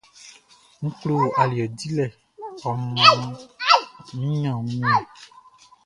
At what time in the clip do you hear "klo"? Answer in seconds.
0.99-1.15